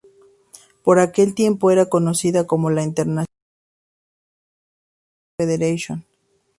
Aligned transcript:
Por 0.83 0.97
aquel 0.99 1.35
tiempo 1.35 1.69
era 1.69 1.85
conocida 1.85 2.47
como 2.47 2.71
la 2.71 2.81
"International 2.81 3.27
Hapkido 5.37 5.45
Federation". 5.57 6.05